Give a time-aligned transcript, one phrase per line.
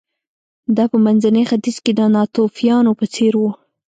[0.75, 3.43] دا په منځني ختیځ کې د ناتوفیانو په څېر و